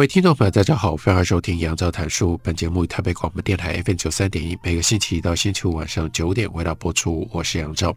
[0.00, 2.40] 各位听众朋友，大家好，欢迎收听杨照谈书。
[2.42, 7.28] 本节目以台北广播电台 FM 九三点一，每个星期一到星期五晚上九点为大家播出。
[7.30, 7.94] 我是杨照，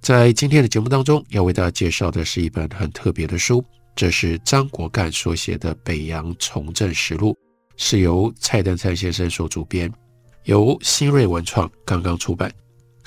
[0.00, 3.62] 在今天的节目当中，要为大家介绍的是一本很特别的书，
[3.94, 7.32] 这是张国干所写的《北洋从政实录》，
[7.76, 9.92] 是由蔡登参先生所主编，
[10.44, 12.50] 由新锐文创刚刚出版。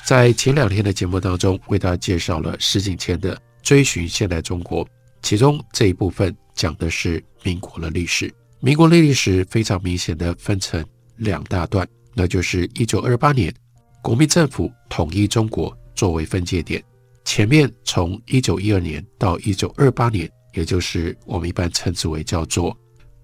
[0.05, 4.85] 在前两天的节目当中，为大家介绍了石景谦的《追寻现代中国》，
[5.25, 6.33] 其中这一部分。
[6.53, 10.81] 讲的是民国的历史，民国的历史非常明显的分成
[11.17, 13.53] 两大段，那就是一九二八年
[14.01, 16.81] 国民政府统一中国作为分界点，
[17.25, 22.73] 前面从一九一二年到一九二八年，也就是我们一般称之为叫做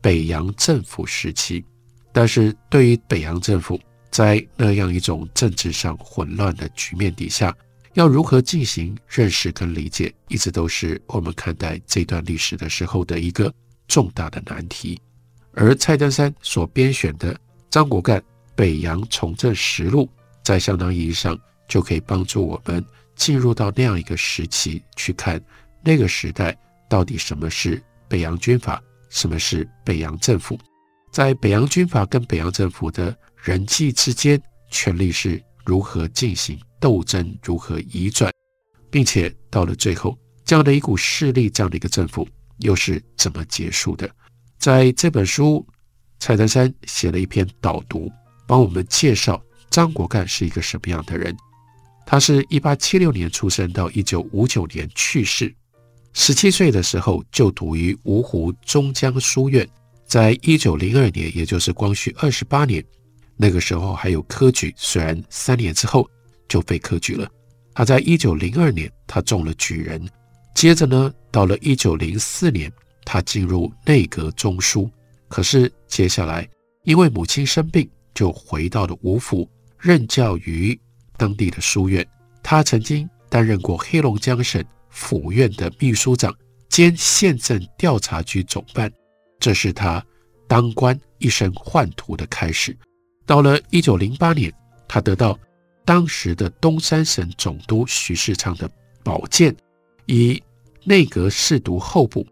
[0.02, 1.64] 北洋政府时期。
[2.12, 3.80] 但是对于北洋政府
[4.10, 7.56] 在那样一种政治上混乱的局面底下，
[7.94, 13.54] 要如何进行认识跟理解，一直都是我们看待这段历史的时候的一个
[13.88, 15.00] 重大的难题。
[15.54, 17.38] 而蔡登山所编选的
[17.70, 18.20] 张国干
[18.56, 20.06] 《北洋从政实录》，
[20.44, 22.84] 在相当意义上就可以帮助我们
[23.16, 25.44] 进入到那样一个时期，去看
[25.84, 26.58] 那个时代
[26.90, 30.58] 到底什么是北洋军阀，什么是北洋政府，
[31.12, 36.58] 在北洋军阀跟北洋政府的人际之间，权力是如何进行。
[36.82, 38.34] 斗争如何移转，
[38.90, 44.10] 并且到了最后，这样的一股势力，这样的一个政府又是怎么结束的？
[44.58, 45.66] 在这本书，
[46.20, 48.12] 蔡德山写了一篇导读，
[48.48, 49.40] 帮我们介绍
[49.70, 51.38] 张国干是一个什么样的人。
[52.04, 55.54] 他是一八七六年出生，到一九五九年去世。
[56.14, 59.70] 十七岁的时候就读于芜湖中江书院，
[60.06, 62.84] 在一九零二年，也就是光绪二十八年，
[63.38, 66.10] 那个时候还有科举，虽然三年之后。
[66.52, 67.26] 就废科举了。
[67.74, 70.06] 他在一九零二年，他中了举人。
[70.54, 72.70] 接着呢，到了一九零四年，
[73.06, 74.92] 他进入内阁中书。
[75.30, 76.46] 可是接下来，
[76.84, 80.78] 因为母亲生病，就回到了芜府任教于
[81.16, 82.06] 当地的书院。
[82.44, 86.36] 他曾经担任过黑龙江省府院的秘书长
[86.68, 88.92] 兼县政调查局总办。
[89.40, 90.06] 这是他
[90.50, 92.78] 当官一生宦途的开始。
[93.26, 94.52] 到了一九零八年，
[94.86, 95.40] 他得到。
[95.84, 98.70] 当时的东三省总督徐世昌的
[99.04, 99.56] 宝剑，
[100.06, 100.42] 以
[100.84, 102.26] 内阁侍读候补，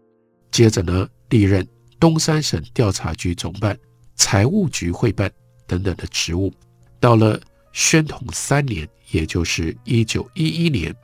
[0.50, 1.66] 接着呢，历任
[1.98, 3.76] 东三省调查局总办、
[4.14, 5.30] 财务局会办
[5.66, 6.52] 等等的职务。
[6.98, 7.40] 到了
[7.72, 10.94] 宣统三年，也就是一九一一年，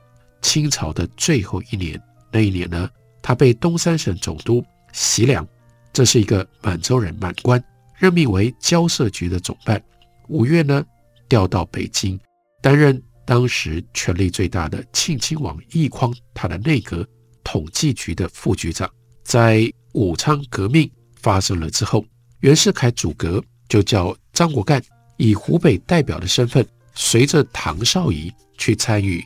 [0.41, 2.89] 清朝的最后一年，那一年呢，
[3.21, 5.47] 他被东三省总督习良，
[5.91, 7.61] 这是一个满洲人满官，
[7.97, 9.81] 任命为交涉局的总办。
[10.29, 10.85] 五月呢，
[11.27, 12.19] 调到北京。
[12.67, 17.07] 担任当时权力最大的庆亲王奕匡他的内阁
[17.41, 18.91] 统计局的副局长，
[19.23, 22.03] 在武昌革命发生了之后，
[22.41, 24.83] 袁世凯主阁，就叫张国干
[25.15, 29.23] 以湖北代表的身份，随着唐绍仪去参与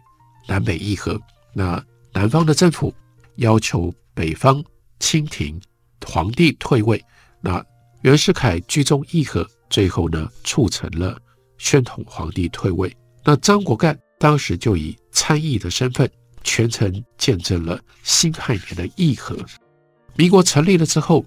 [0.47, 1.19] 南北议和。
[1.51, 2.93] 那南方的政府
[3.37, 4.63] 要求北方
[4.99, 5.59] 清廷
[6.05, 7.03] 皇帝退位，
[7.39, 7.65] 那
[8.03, 11.19] 袁世凯居中议和，最后呢促成了
[11.57, 12.95] 宣统皇帝退位。
[13.23, 16.09] 那张国干当时就以参议的身份，
[16.43, 19.37] 全程见证了辛亥年的议和。
[20.15, 21.25] 民国成立了之后，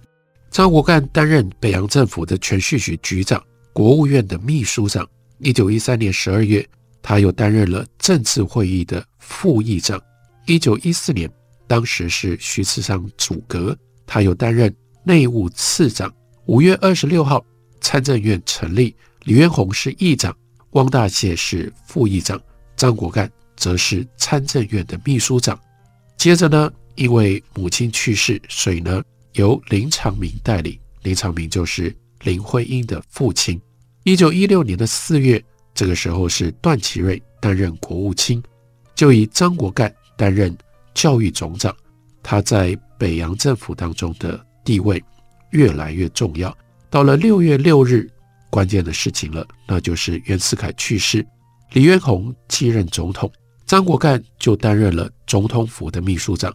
[0.51, 3.43] 张国干担任北洋政府的銓叙局局长、
[3.73, 5.09] 国务院的秘书长。
[5.39, 6.67] 一九一三年十二月，
[7.03, 10.01] 他又担任了政治会议的副议长。
[10.47, 11.31] 一九一四年，
[11.67, 13.77] 当时是徐世昌主阁，
[14.07, 14.75] 他又担任
[15.05, 16.13] 内务次长。
[16.47, 17.45] 五月二十六号，
[17.81, 18.95] 参政院成立，
[19.25, 20.37] 李渊洪是议长。
[20.75, 22.41] 汪大燮是副议长，
[22.77, 25.59] 张国干则是参政院的秘书长。
[26.17, 29.03] 接着呢，因为母亲去世，所以呢
[29.35, 30.81] 由林长民代理。
[31.03, 33.61] 林长民就是林徽因的父亲。
[34.03, 35.43] 一九一六年的四月，
[35.75, 38.43] 这个时候是段祺瑞担任国务卿，
[38.97, 40.57] 就以张国干担任
[40.93, 41.75] 教育总长。
[42.21, 45.01] 他在北洋政府当中的地位
[45.51, 46.57] 越来越重要。
[46.91, 48.11] 到了六月六日。
[48.55, 51.27] 关键的事情了，那就是袁世凯去世，
[51.73, 53.29] 李渊洪继任总统，
[53.67, 56.55] 张国干就担任了总统府的秘书长。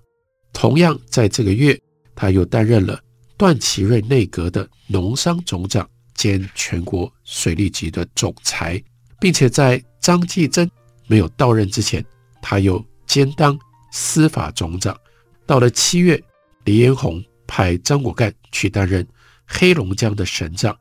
[0.54, 1.78] 同样在这个月，
[2.16, 2.98] 他又担任了
[3.36, 8.82] 段祺瑞内阁的农商总长兼全国水利局的总裁，
[9.20, 10.72] 并且在张继珍
[11.06, 12.02] 没有到任之前，
[12.42, 13.60] 他又兼当
[13.92, 14.98] 司法总长。
[15.46, 16.24] 到了七月，
[16.64, 19.06] 黎元洪派张果干去担任
[19.46, 20.74] 黑龙江的省长，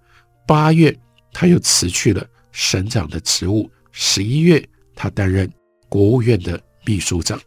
[0.47, 0.97] 八月
[1.33, 4.65] 他又辞去了省长的职务，十一月
[4.95, 5.51] 他担任
[5.89, 7.41] 国务院的秘书长。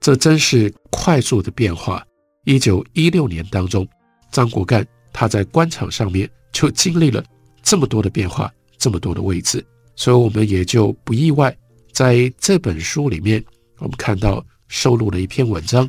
[0.00, 2.04] 这真是快速的变化。
[2.44, 3.86] 一九一六年当中，
[4.32, 7.22] 张果干他在官场上面就经历了
[7.62, 11.54] 这么多的变化，这么多的位置，所以我们也就不意外，
[11.92, 13.44] 在这本书里面，
[13.78, 15.88] 我们看到收录了一篇文章，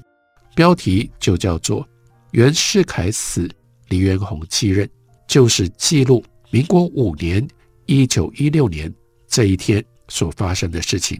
[0.55, 1.81] 标题就叫做
[2.31, 3.49] 《袁世凯死，
[3.87, 4.85] 黎元洪继任》，
[5.27, 6.21] 就是记录
[6.51, 7.47] 民国五年
[7.85, 8.93] 一九一六年
[9.25, 11.17] 这一天所发生的事情。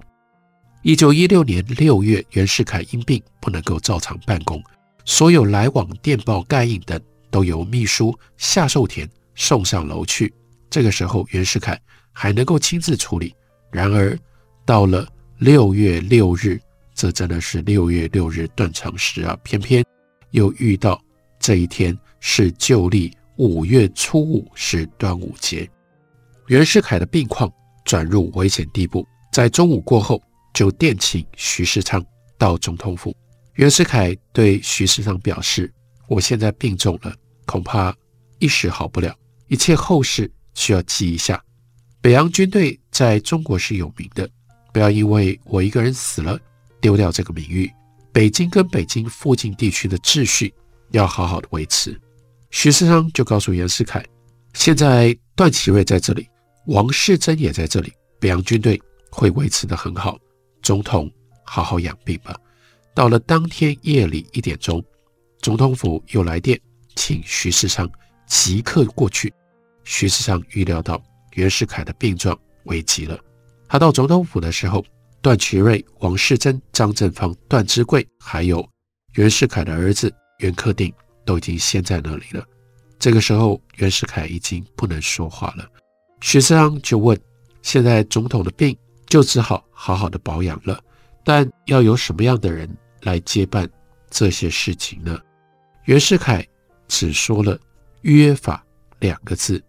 [0.84, 4.62] 一九一六年六月，袁世凯因病不能够照常办公，
[5.06, 7.00] 所有来往电报、盖印等
[7.30, 10.34] 都由秘书夏寿田送上楼去。
[10.70, 11.80] 这个时候，袁世凯
[12.12, 13.34] 还能够亲自处理。
[13.72, 14.18] 然而，
[14.66, 15.08] 到了
[15.38, 16.60] 六月六日，
[16.94, 19.82] 这真的是六月六日断肠时啊，偏偏
[20.32, 21.02] 又遇到
[21.40, 25.68] 这一天是旧历五月初五，是端午节。
[26.46, 27.52] 袁世凯的病况
[27.84, 29.04] 转入危险地步，
[29.34, 30.22] 在中午过后。
[30.54, 32.06] 就电请徐世昌
[32.38, 33.16] 到总统府。
[33.54, 35.74] 袁世凯对徐世昌表示
[36.10, 37.16] ：“我现在病重了，
[37.46, 37.96] 恐怕
[38.38, 39.16] 一时好不了，
[39.48, 41.42] 一切后事需要记一下。
[42.02, 44.30] 北洋军队在中国是有名的，
[44.74, 46.38] 不要因为我一个人死了，
[46.82, 47.72] 丢掉这个名誉。
[48.12, 50.54] 北京跟北京附近地区的秩序
[50.92, 51.98] 要好好的维持。”
[52.52, 54.06] 徐世昌就告诉袁世凯
[54.54, 56.30] ：“现在段祺瑞在这里，
[56.68, 60.20] 王士珍也在这里，北洋军队会维持得很好。”
[60.62, 61.10] 总统，
[61.44, 62.36] 好好养病吧。
[62.94, 64.84] 到了当天夜里一点钟，
[65.42, 66.60] 总统府又来电，
[66.96, 67.90] 请徐世昌
[68.28, 69.34] 即刻过去。
[69.84, 71.02] 徐世昌预料到
[71.34, 73.18] 袁世凯的病状危急了。
[73.68, 74.86] 他到总统府的时候，
[75.22, 78.64] 段祺瑞、王士珍、张正芳、段芝贵，还有
[79.16, 80.94] 袁世凯的儿子袁克定
[81.26, 82.46] 都已经先在那里了。
[83.00, 85.68] 这个时候，袁世凯已经不能说话了。
[86.22, 87.20] 徐世昌就问
[87.64, 88.78] ：“现在总统的病？”
[89.08, 90.82] 就只好好好的保养了，
[91.26, 92.70] 但要有什么样的人
[93.02, 93.70] 来接办
[94.10, 95.20] 这些事情呢？
[95.84, 96.48] 袁世凯
[96.88, 97.60] 只说了
[98.04, 98.66] “约法”
[99.02, 99.62] 两个字，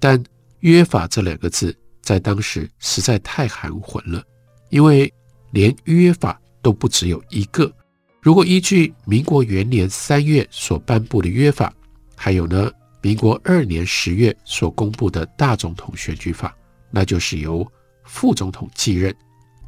[0.00, 0.20] 但
[0.60, 4.20] “约法”这两个字在当时实在太含混了，
[4.70, 5.12] 因为
[5.52, 7.72] 连约法都不只有一个。
[8.22, 11.72] 如果依据民国元年三月所颁布的约法，
[12.14, 12.70] 还有呢，
[13.00, 16.54] 民国二年十月所公布的大总统选举法，
[16.90, 17.66] 那就是由
[18.04, 19.14] 副总统继任，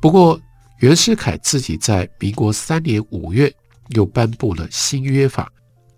[0.00, 0.38] 不过
[0.80, 3.50] 袁世凯自己在民国三年五月
[3.90, 5.50] 又颁布了新约法，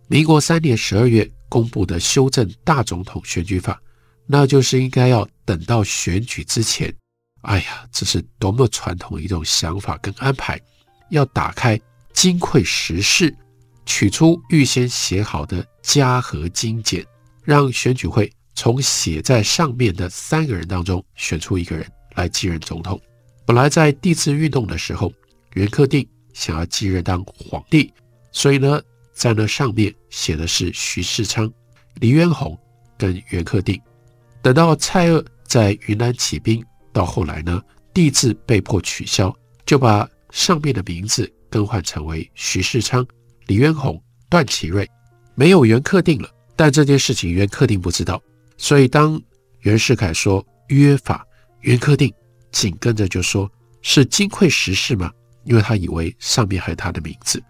[0.06, 3.80] 民国三年十二月公布的修正大总统选举法，
[4.26, 6.94] 那就是应该要等到选举之前。
[7.40, 10.60] 哎呀，这是多么传统一种想法跟安排，
[11.10, 11.80] 要打开
[12.14, 13.37] 金匮十事，
[13.84, 17.05] 取出预先写好的加和精简，
[17.43, 21.86] 让选举会从写在上面的三个人当中选出一个人。
[22.15, 23.00] 来继任总统。
[23.44, 25.12] 本来在帝制运动的时候，
[25.55, 27.93] 袁克定想要继任当皇帝，
[28.31, 28.81] 所以呢，
[29.12, 31.53] 在那上面写的是徐世昌、
[31.94, 32.56] 黎元洪
[32.96, 33.81] 跟袁克定。
[34.41, 37.60] 等到蔡锷在云南起兵，到后来呢，
[37.93, 39.34] 帝制被迫取消，
[39.67, 43.06] 就把上面的名字更换成为徐世昌、
[43.46, 44.91] 李渊洪、段祺瑞，
[45.37, 46.29] 没有袁克定了。
[46.56, 48.20] 但这件事情袁克定不知道，
[48.56, 49.23] 所以当
[49.61, 51.25] 袁世凯说约法。
[51.61, 52.13] 袁克定
[52.51, 53.49] 紧跟着就说
[53.82, 55.13] ：“是金匮实事吗？”
[55.46, 57.41] 因为他以为上面还有他的名字。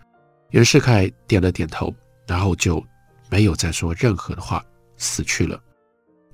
[0.50, 1.90] 袁世凯点了点头，
[2.26, 2.84] 然后就
[3.30, 4.62] 没有再说任何的话，
[4.98, 5.58] 死去了。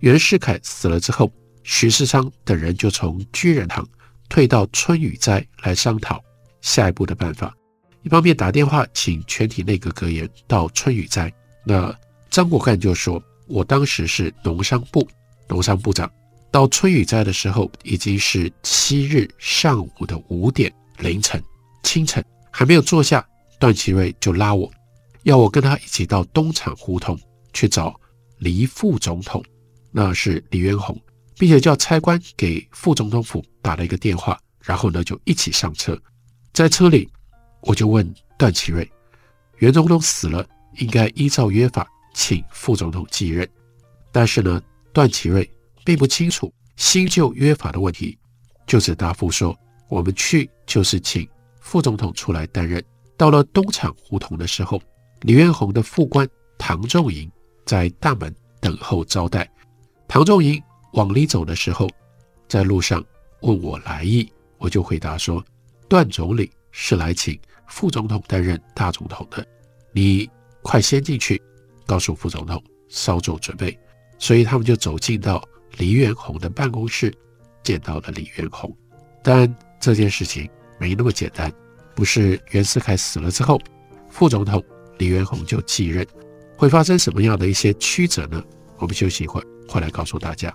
[0.00, 1.30] 袁世凯死了之后，
[1.62, 3.86] 徐世昌等人就从居仁堂
[4.28, 6.20] 退到春雨斋来商讨
[6.60, 7.54] 下一步的办法。
[8.02, 11.32] 一方面打电话请全体内阁阁员到春雨斋。
[11.64, 11.94] 那
[12.30, 15.06] 张果干就说：“我当时是农商部
[15.48, 16.10] 农商部长。”
[16.50, 21.40] 到春雨斋的时候，已经是七日上午的五点凌晨
[21.82, 23.24] 清晨，还没有坐下，
[23.60, 24.68] 段祺瑞就拉我，
[25.22, 27.16] 要我跟他一起到东厂胡同
[27.52, 27.94] 去找
[28.38, 29.44] 黎副总统，
[29.92, 31.00] 那是黎元洪，
[31.38, 35.96] 并且叫差官给副总统府打了一个电话，然后呢就一起上车，
[36.52, 37.08] 在车里
[37.62, 38.90] 我就问段祺瑞，
[39.58, 40.46] 袁总统死了，
[40.78, 43.48] 应该依照约法请副总统继任，
[44.12, 44.62] 但是呢，
[44.92, 45.48] 段祺瑞。
[45.82, 48.16] 并不清楚新旧约法的问题，
[48.66, 51.26] 就此答复说：“我们去就是请
[51.58, 52.84] 副总统出来担任，
[53.16, 54.80] 到了东厂胡同的时候，
[55.22, 57.28] 李元洪的副官唐仲营
[57.64, 59.50] 在大门等候招待。
[60.06, 60.62] 唐仲营
[60.92, 61.88] 往里走的时候，
[62.46, 63.02] 在路上
[63.40, 65.42] 问我来意，我就回答说：
[65.88, 67.36] 段总理是来请
[67.70, 69.46] 副总统担任大总统的，
[69.92, 70.28] 你
[70.60, 71.40] 快先进去，
[71.86, 73.78] 告诉副总统稍作准备。
[74.18, 75.42] 所以他们就走进到
[75.78, 77.10] 黎元洪的办公室，
[77.62, 78.76] 见到了李元洪。
[79.22, 80.46] 但这件事情
[80.78, 81.50] 没那么简单，
[81.94, 83.58] 不是袁世凯死了之后，
[84.10, 84.62] 副总统
[84.98, 86.06] 李元洪就继任，
[86.56, 88.44] 会发生什么样的一些曲折呢？
[88.76, 90.54] 我们休息一会儿，回来告诉大家。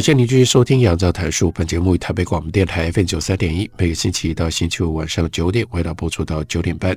[0.00, 1.48] 感谢您继续收听《杨照谈书》。
[1.52, 6.96] 本节目以台北广播电台 FM 九三点一，每个星期一到星期五晚上九点，为大家播出到九点半。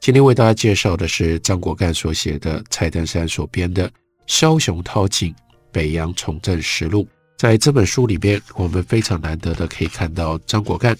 [0.00, 3.88] 今天为大家介绍的是张果干所写的、蔡登山所编的
[4.26, 5.32] 《枭雄韬进
[5.70, 7.04] 北洋重振实录》。
[7.38, 10.98] 在这本书里边，我们非常难得的可以看到张果干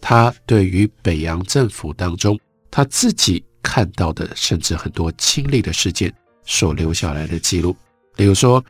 [0.00, 2.36] 他对于北洋政府当中
[2.72, 6.12] 他自己看到的，甚至很多亲历的事件
[6.44, 7.76] 所留下来的记录，
[8.16, 8.60] 比如说。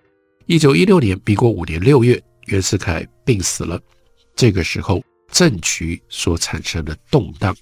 [0.49, 3.79] 一九一六年，民国五年六月，袁世凯病死了。
[4.35, 7.55] 这个时候，政局所产生的动荡，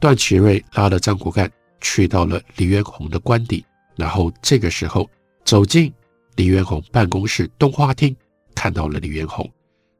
[0.00, 1.48] 段祺瑞拉了张果干
[1.80, 3.64] 去到了黎元洪的官邸，
[3.94, 5.08] 然后这个时候
[5.44, 5.92] 走进
[6.34, 8.12] 黎元洪办公室东花厅，
[8.52, 9.48] 看到了李元洪。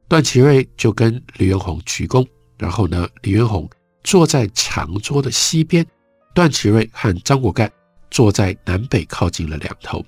[0.09, 2.27] 段祺瑞就跟李元洪鞠躬，
[2.57, 3.69] 然后呢，李元洪
[4.03, 5.87] 坐在长桌的西边，
[6.33, 7.71] 段祺瑞和张果干
[8.11, 10.05] 坐在南北靠近了两头，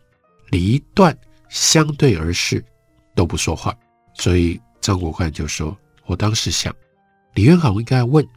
[0.50, 1.18] 李段。
[1.50, 2.64] 相对而视，
[3.16, 3.76] 都不说话，
[4.14, 6.76] 所以张国干就说：“我当时想，
[7.34, 8.28] 李元洪应该问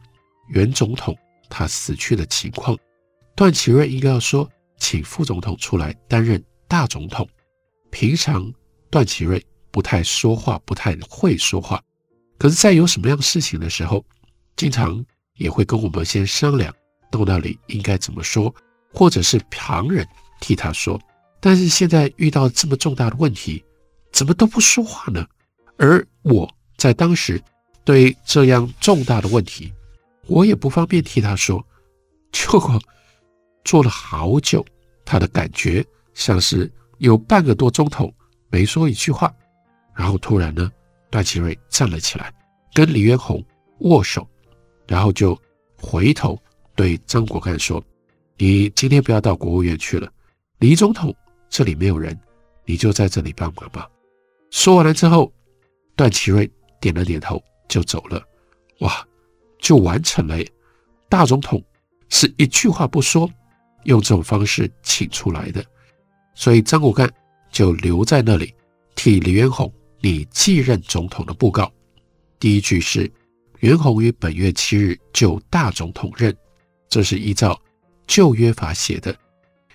[0.49, 1.17] 袁总统
[1.49, 2.77] 他死去的情况，
[3.35, 7.27] 段祺瑞应该要说，请副总统出来担任大总统。
[7.89, 8.51] 平常
[8.89, 11.81] 段祺瑞不太说话，不太会说话，
[12.37, 14.03] 可是，在有什么样事情的时候，
[14.55, 16.73] 经常也会跟我们先商量，
[17.11, 18.53] 到那里应该怎么说，
[18.93, 20.07] 或者是旁人
[20.39, 20.99] 替他说。”
[21.43, 23.61] 但是现在遇到这么重大的问题，
[24.11, 25.25] 怎么都不说话呢？
[25.77, 27.41] 而我在当时
[27.83, 29.73] 对这样重大的问题，
[30.27, 31.65] 我也不方便替他说，
[32.31, 32.79] 就
[33.65, 34.63] 坐了好久。
[35.03, 35.83] 他的感觉
[36.13, 38.13] 像是有半个多钟头
[38.51, 39.33] 没说一句话，
[39.95, 40.71] 然后突然呢，
[41.09, 42.31] 段祺瑞站了起来，
[42.73, 43.43] 跟李元洪
[43.79, 44.25] 握手，
[44.87, 45.35] 然后就
[45.75, 46.39] 回头
[46.75, 47.83] 对张果干说
[48.37, 50.07] ：“你今天不要到国务院去了，
[50.59, 51.13] 李总统。”
[51.51, 52.17] 这里没有人，
[52.65, 53.87] 你就在这里帮忙吧。
[54.49, 55.31] 说完了之后，
[55.97, 58.25] 段祺瑞点了点头就走了。
[58.79, 59.05] 哇，
[59.59, 60.43] 就完成了。
[61.09, 61.61] 大总统
[62.07, 63.29] 是一句话不说，
[63.83, 65.63] 用这种方式请出来的，
[66.33, 67.11] 所以张果干
[67.51, 68.55] 就留在那里
[68.95, 71.69] 替李元洪拟继任总统的布告。
[72.39, 73.11] 第一句是：
[73.59, 76.33] 元洪于本月七日就大总统任，
[76.87, 77.61] 这是依照
[78.07, 79.13] 旧约法写的。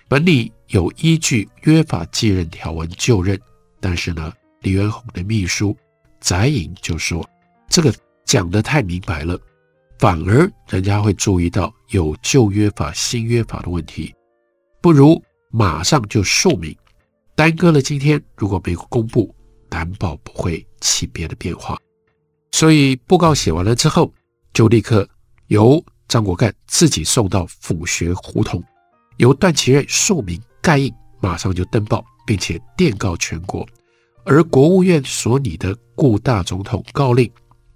[0.09, 3.39] 本里有依据约法继任条文就任，
[3.79, 5.75] 但是呢，李元洪的秘书
[6.19, 7.27] 翟颖就说，
[7.69, 7.93] 这个
[8.25, 9.39] 讲得太明白了，
[9.97, 14.13] 反而人家会注意到有旧约法、新约法的问题，
[14.81, 15.21] 不如
[15.51, 16.75] 马上就说明。
[17.35, 19.33] 耽搁了今天，如果没有公布，
[19.69, 21.77] 难保不会起别的变化。
[22.51, 24.11] 所以布告写完了之后，
[24.53, 25.07] 就立刻
[25.47, 28.63] 由张国干自己送到府学胡同，
[29.17, 33.65] 由段祺瑞署名盖印，马上就登报，并且电告全国。
[34.25, 37.31] 而国务院所拟的顾大总统告令，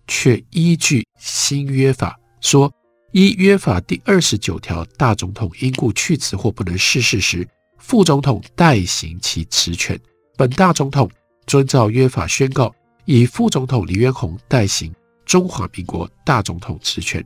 [0.07, 2.69] 却依据新约法说，
[3.13, 9.97] 依约法第二十九条，大总统因故去职或不能逝世时，副总统代行其职权。
[10.35, 11.09] 本大总统
[11.47, 14.93] 遵照约法宣告，以副总统黎元洪代行
[15.23, 17.25] 中华民国大总统职权。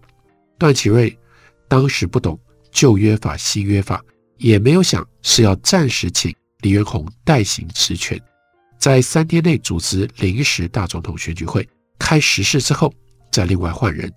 [0.59, 1.17] 段祺瑞
[1.67, 4.05] 当时不懂旧约法、新约法，
[4.37, 8.19] 也没有想是要暂时请黎元洪代行职权，
[8.77, 11.67] 在三天内组织临时大总统选举会，
[11.99, 12.93] 开时势之后
[13.31, 14.11] 再另外换人。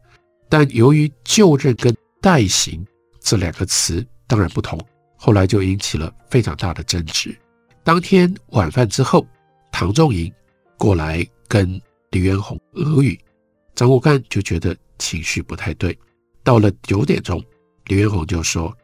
[0.49, 2.85] 但由于就任跟代行
[3.21, 4.81] 这两个词当然不同，
[5.17, 7.37] 后来就引起了非常大的争执。
[7.85, 9.27] 当天晚饭之后，
[9.71, 10.33] 唐仲营
[10.77, 13.19] 过来跟黎元洪俄语，
[13.75, 15.97] 张国干就觉得情绪不太对。
[16.43, 17.45] 到了九点钟，
[17.87, 18.75] 黎元洪就说：“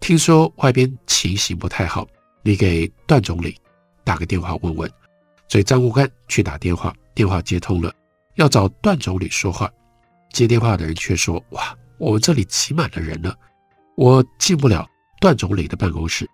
[0.00, 2.06] 听说外边情形不太好，
[2.42, 3.56] 你给段总理
[4.02, 4.90] 打个电话问问。”
[5.48, 7.92] 所以张国干去打电话，电话接通了，
[8.36, 9.70] 要找段总理说话。
[10.32, 13.36] 接电话的人却说：“哇，我们这里挤满了人了，
[13.96, 14.88] 我进不了
[15.20, 16.28] 段总理的办公室。”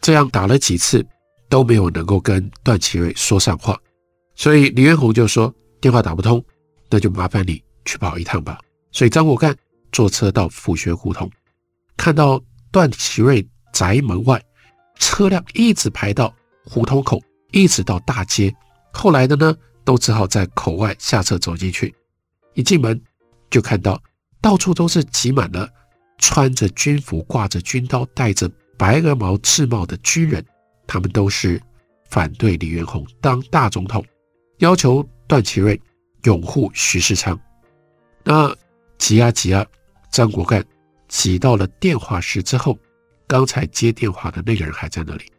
[0.00, 1.06] 这样打了几次
[1.48, 3.78] 都没有能够跟段祺瑞说上话，
[4.34, 6.44] 所以黎元洪就说：“电话打不通，
[6.90, 8.58] 那就麻烦你去跑一趟吧。”
[8.90, 9.56] 所以张国干。
[9.92, 11.30] 坐车到府学胡同，
[11.98, 14.42] 看到段祺瑞宅门外
[14.96, 17.20] 车辆一直排到胡同口，
[17.52, 18.52] 一直到大街。
[18.92, 19.54] 后来的呢，
[19.84, 21.94] 都只好在口外下车走进去。
[22.54, 23.00] 一进门
[23.50, 24.02] 就看到
[24.40, 25.68] 到处都是挤满了
[26.18, 30.44] 穿着军服、挂着军刀、戴着白鹅毛制帽的军人，
[30.86, 31.60] 他们都是
[32.10, 34.04] 反对李元洪当大总统，
[34.58, 35.80] 要求段祺瑞
[36.24, 37.38] 拥护徐世昌。
[38.24, 38.54] 那
[38.98, 39.66] 挤啊挤啊！
[40.10, 40.64] 张国干
[41.12, 42.76] 挤到了电话室之后，
[43.26, 45.30] 刚才接电话的那个人还在那里。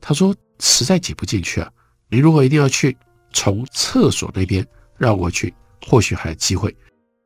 [0.00, 1.70] 他说：“实在挤不进去啊，
[2.08, 2.96] 你如果一定要去，
[3.32, 4.66] 从厕所那边
[4.98, 5.54] 绕过去，
[5.86, 6.76] 或许还有机会。”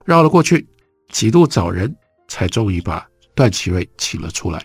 [0.04, 0.68] 绕了过去，
[1.08, 1.96] 几度找人
[2.28, 4.62] 才终于把段祺瑞请了出来。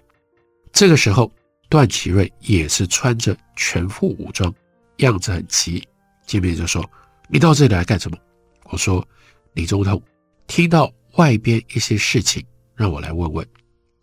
[0.73, 1.31] 这个时候，
[1.69, 4.53] 段祺瑞也是穿着全副武装，
[4.97, 5.81] 样子很急。
[6.27, 6.87] 见面就说
[7.31, 8.17] ：“你到这里来干什么？”
[8.69, 9.07] 我说
[9.55, 10.03] ：“李总统，
[10.45, 12.45] 听到。”外边一些事情，
[12.79, 13.45] 让我来问问。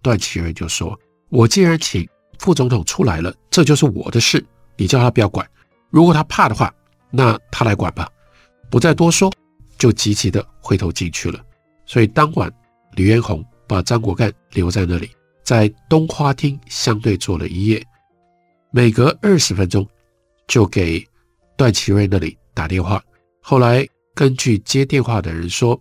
[0.03, 2.07] 段祺瑞就说：“我既然请
[2.39, 4.45] 副总统出来了，这就是我的事，
[4.77, 5.49] 你叫他不要管。
[5.89, 6.71] 如果他怕的话，
[7.11, 8.07] 那他来管吧。”
[8.69, 9.33] 不再多说，
[9.79, 11.43] 就急急的回头进去了。
[11.87, 12.53] 所以当晚，
[12.97, 15.11] 李元洪把张国干留在那里，
[15.43, 17.83] 在东花厅相对坐了一夜。
[18.71, 19.89] 每隔二十分钟，
[20.47, 21.03] 就给
[21.57, 23.03] 段祺瑞那里打电话。
[23.41, 25.81] 后来根据接电话的人说。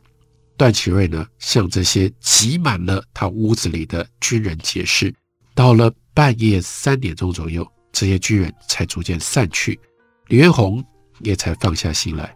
[0.57, 5.13] 段祺瑞呢，向这些挤满了他屋子里的军人解释。
[5.53, 9.79] 到了半夜三点钟左右，这些军人才逐渐散去，
[10.27, 10.83] 黎元洪
[11.19, 12.35] 也才放下心来。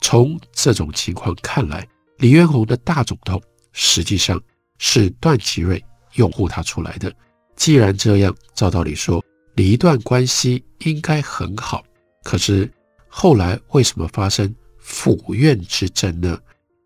[0.00, 1.86] 从这种情况看来，
[2.18, 4.40] 黎元洪的大总统实际上
[4.78, 5.82] 是段祺瑞
[6.14, 7.14] 拥护他出来的。
[7.56, 9.24] 既然这样，照道理说，
[9.54, 11.84] 黎段关系应该很好。
[12.22, 12.70] 可是
[13.08, 16.38] 后来为什么发生府院之争呢？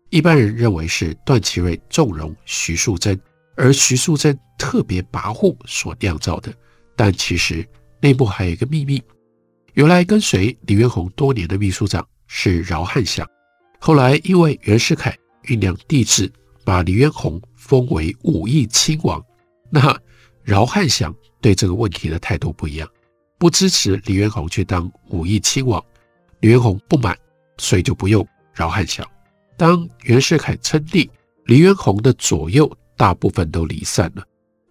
[0.09, 3.19] 一般人认为是段祺瑞纵容徐树铮，
[3.55, 6.51] 而徐树铮特别跋扈所酿造的。
[6.95, 7.67] 但其实
[8.01, 9.01] 内部还有一个秘密：
[9.73, 13.27] 原来跟随黎元洪多年的秘书长是饶汉祥，
[13.79, 16.31] 后来因为袁世凯酝酿帝制，
[16.65, 19.23] 把黎元洪封为武义亲王。
[19.69, 19.95] 那
[20.43, 22.89] 饶汉祥对这个问题的态度不一样，
[23.37, 25.83] 不支持黎元洪去当武义亲王。
[26.39, 27.15] 黎元洪不满，
[27.59, 29.07] 所以就不用饶汉祥。
[29.59, 31.11] 当袁世凯称帝，
[31.43, 34.23] 黎元洪的左右大部分都离散了。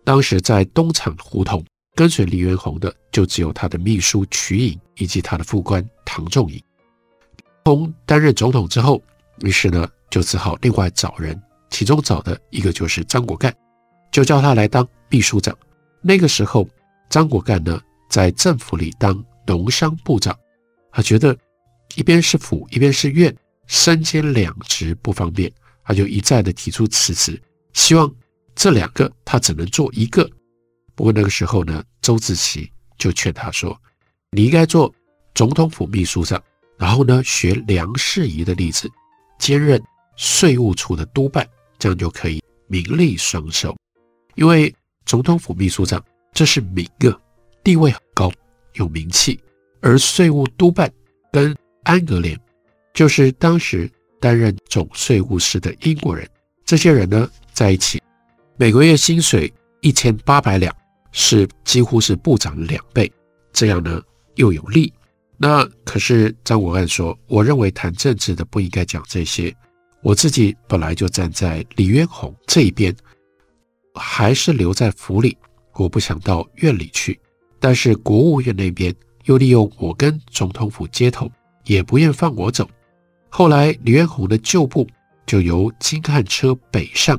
[0.03, 1.63] 当时在东厂胡同
[1.95, 6.59] 跟随黎元洪的，就只有他的秘书瞿颖以及他的副官唐仲营。
[7.67, 9.03] 洪担任总统之后，
[9.43, 13.55] 于是呢就只好另外找人，其中找的一个就是张国干，
[14.11, 15.55] 就叫他来当秘书长。
[16.01, 16.67] 那个时候，
[17.11, 20.35] 张国干呢在政府里当农商部长，
[20.93, 21.37] 他觉得
[21.95, 23.37] 一边是府，一边是院。
[23.69, 25.53] 身兼两职不方便，
[25.85, 27.41] 他就一再的提出辞职，
[27.73, 28.13] 希望
[28.57, 30.29] 这两个他只能做一个。
[30.97, 33.81] 不过那个时候呢，周自齐就劝他说
[34.33, 34.93] ：“你应该做
[35.35, 36.43] 总统府秘书长，
[36.77, 38.91] 然后呢学梁士仪的例子，
[39.39, 39.81] 兼任
[40.17, 43.77] 税务处的督办，这样就可以名利双收。
[44.35, 47.21] 因为总统府秘书长这是名个，
[47.63, 48.33] 地位很高，
[48.75, 49.39] 有名气，
[49.81, 50.93] 而税务督办
[51.31, 52.39] 跟安格连，
[52.95, 56.29] 就是当时担任总税务司的英国人，
[56.65, 58.03] 这些人呢在一起，
[58.57, 60.75] 每个月薪水一千八百两，
[61.13, 63.11] 是几乎是部长的两倍，
[63.53, 64.03] 这样呢
[64.35, 64.93] 又有利。
[65.37, 69.55] 那可是张国汉说：“我认为谈政治的不应该讲这些。
[70.03, 72.93] 我自己本来就站在李渊鸿这一边，
[73.95, 75.39] 还是留在府里，
[75.75, 77.21] 我不想到院里去。
[77.61, 78.93] 但是国务院那边
[79.25, 81.31] 又利用我跟总统府接头，
[81.67, 82.69] 也不愿放我走。
[83.29, 84.87] 后来李渊鸿的旧部
[85.27, 87.19] 就由京汉车北上，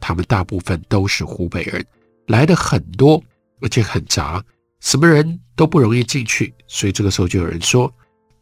[0.00, 1.84] 他们大部分都是湖北人，
[2.26, 3.22] 来的很多，
[3.60, 4.42] 而且很杂。”
[4.80, 7.88] 什么人都不容易进去，所以这个时候就有人说，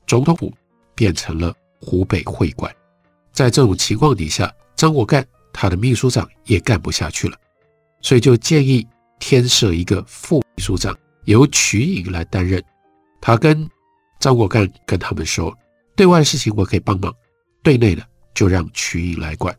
[0.07, 0.51] 总统府
[0.95, 2.75] 变成了湖北会馆。
[3.31, 7.37] 在这种情况底下，张国干他的秘书长也干不下去了，
[8.01, 8.87] 所以就建议
[9.19, 10.97] 添设一个副秘书长，
[11.27, 12.63] 由瞿颖来担任。
[13.21, 13.69] 他跟
[14.19, 15.55] 张国干跟他们说，
[15.97, 17.15] 对外的事情我可以帮忙，
[17.63, 19.57] 对内的就让瞿颖来管。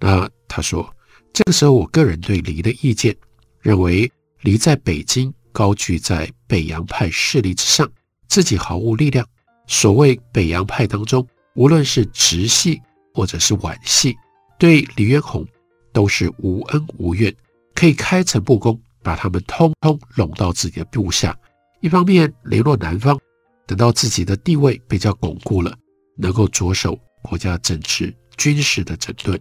[0.00, 0.88] 那他说，
[1.32, 3.16] 这个时候我个人对黎的意见，
[3.60, 4.10] 认为
[4.42, 5.32] 黎在北京。
[5.50, 7.90] 高居在北洋派势力之上，
[8.28, 9.26] 自己毫无力量。
[9.66, 12.80] 所谓北洋派当中，无论是直系
[13.12, 14.16] 或者是皖系，
[14.56, 15.44] 对李渊洪
[15.92, 17.34] 都是无恩无怨，
[17.74, 21.36] 可以开诚布公，把他们通通拢到自己的部下。
[21.80, 23.18] 一方面联络南方，
[23.68, 25.76] 等到自己的地位比较巩固了，
[26.16, 29.38] 能够着手国家政治军事的整顿。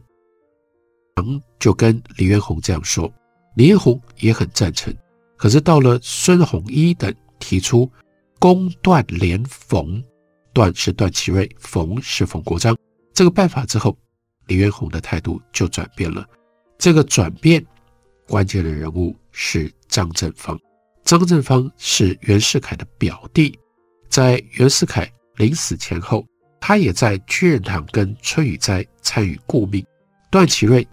[1.15, 3.11] 唐就跟李元洪这样说，
[3.55, 4.93] 李元洪也很赞成。
[5.37, 7.89] 可是到了孙弘一等提出
[8.37, 10.03] 攻段联冯，
[10.51, 12.75] 段是段祺瑞，冯是冯国璋
[13.13, 13.97] 这个办法之后，
[14.47, 16.27] 李元洪的态度就转变了。
[16.77, 17.65] 这个转变
[18.27, 20.59] 关键的人物是张正芳。
[21.05, 23.57] 张正芳是袁世凯的表弟，
[24.17, 26.25] 在袁世凯临死前后，
[26.59, 29.85] 他也在居仁堂跟崔雨斋参与顾命。
[30.31, 30.87] 段祺瑞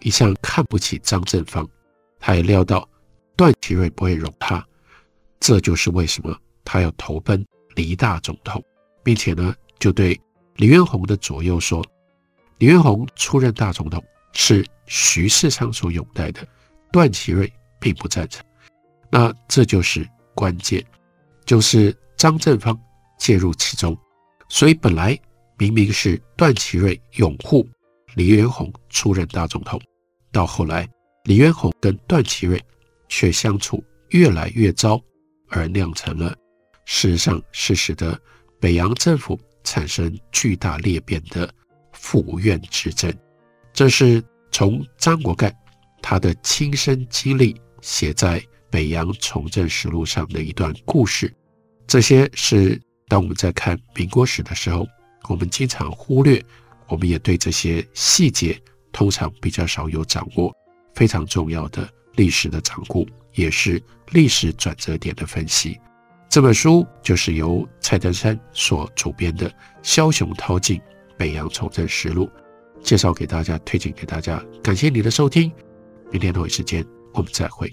[0.00, 1.66] 一向看不起张正芳，
[2.20, 2.86] 他也料到。
[3.36, 4.62] 段祺瑞不会容他，
[5.40, 7.42] 这就是为什么他要投奔
[7.74, 8.62] 黎大总统，
[9.02, 10.20] 并且呢，就对
[10.56, 11.82] 黎元洪的左右说
[12.60, 14.04] ：“黎元洪出任大总统
[14.34, 16.46] 是徐世昌所拥戴的，
[16.92, 17.50] 段祺瑞
[17.80, 18.44] 并不赞成。”
[19.10, 20.84] 那这就是关键，
[21.46, 22.78] 就是张正芳
[23.18, 23.96] 介入其中。
[24.50, 25.18] 所以本来
[25.56, 27.66] 明明是段祺瑞拥护
[28.16, 29.80] 李渊洪出任大总统，
[30.30, 30.86] 到后来
[31.24, 32.62] 李渊洪跟段祺瑞。
[33.10, 35.00] 却相处越来越糟，
[35.48, 36.36] 而酿成了
[36.84, 38.20] 事实上是使得
[38.60, 41.50] 北洋政府产生巨大裂变的
[41.94, 43.10] 府院之争。
[43.72, 45.50] 这是从张国干
[46.02, 51.34] 他的亲身经历写在《北洋从政实录》上的一段故事。
[51.88, 54.86] 这些是当我们在看民国史的时候，
[55.28, 56.40] 我们经常忽略，
[56.86, 58.60] 我们也对这些细节
[58.92, 60.54] 通常比较少有掌握，
[60.94, 61.88] 非常重要的。
[62.14, 65.78] 历史的掌故，也是历史转折点的分析。
[66.28, 69.48] 这本书就是由蔡登山所主编的
[69.84, 70.80] 《枭雄淘尽
[71.16, 72.26] 北洋重镇实录》，
[72.82, 74.44] 介绍给大家，推荐给大家。
[74.64, 75.50] 感谢你的收听，
[76.10, 77.70] 明天同一时间我们再会。